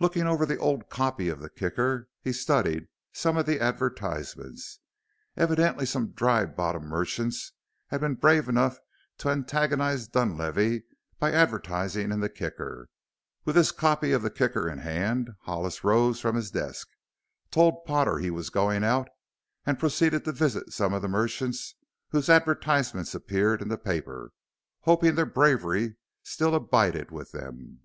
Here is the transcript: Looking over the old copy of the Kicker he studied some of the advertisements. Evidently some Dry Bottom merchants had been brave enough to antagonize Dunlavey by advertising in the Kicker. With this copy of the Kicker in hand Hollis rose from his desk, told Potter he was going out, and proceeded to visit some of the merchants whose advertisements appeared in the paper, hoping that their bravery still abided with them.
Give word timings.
Looking 0.00 0.24
over 0.26 0.44
the 0.44 0.56
old 0.58 0.88
copy 0.90 1.28
of 1.28 1.38
the 1.38 1.48
Kicker 1.48 2.08
he 2.20 2.32
studied 2.32 2.88
some 3.12 3.36
of 3.36 3.46
the 3.46 3.60
advertisements. 3.60 4.80
Evidently 5.36 5.86
some 5.86 6.10
Dry 6.10 6.44
Bottom 6.44 6.86
merchants 6.86 7.52
had 7.86 8.00
been 8.00 8.16
brave 8.16 8.48
enough 8.48 8.80
to 9.18 9.28
antagonize 9.28 10.08
Dunlavey 10.08 10.82
by 11.20 11.30
advertising 11.30 12.10
in 12.10 12.18
the 12.18 12.28
Kicker. 12.28 12.88
With 13.44 13.54
this 13.54 13.70
copy 13.70 14.10
of 14.10 14.22
the 14.22 14.30
Kicker 14.30 14.68
in 14.68 14.78
hand 14.78 15.30
Hollis 15.42 15.84
rose 15.84 16.18
from 16.18 16.34
his 16.34 16.50
desk, 16.50 16.88
told 17.52 17.84
Potter 17.84 18.18
he 18.18 18.28
was 18.32 18.50
going 18.50 18.82
out, 18.82 19.08
and 19.64 19.78
proceeded 19.78 20.24
to 20.24 20.32
visit 20.32 20.72
some 20.72 20.92
of 20.92 21.00
the 21.00 21.06
merchants 21.06 21.76
whose 22.08 22.28
advertisements 22.28 23.14
appeared 23.14 23.62
in 23.62 23.68
the 23.68 23.78
paper, 23.78 24.32
hoping 24.80 25.10
that 25.10 25.14
their 25.14 25.26
bravery 25.26 25.94
still 26.24 26.56
abided 26.56 27.12
with 27.12 27.30
them. 27.30 27.82